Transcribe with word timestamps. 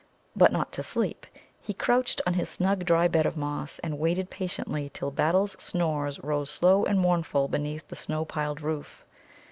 But 0.35 0.51
not 0.51 0.71
to 0.71 0.81
sleep. 0.81 1.27
He 1.61 1.75
crouched 1.75 2.21
on 2.25 2.33
his 2.33 2.49
snug 2.49 2.85
dry 2.85 3.07
bed 3.07 3.27
of 3.27 3.37
moss, 3.37 3.77
and 3.83 3.99
waited 3.99 4.31
patiently 4.31 4.89
till 4.91 5.11
Battle's 5.11 5.51
snores 5.59 6.19
rose 6.23 6.49
slow 6.49 6.83
and 6.85 6.99
mournful 6.99 7.47
beneath 7.47 7.87
the 7.87 7.95
snow 7.95 8.25
piled 8.25 8.61
roof. 8.61 9.05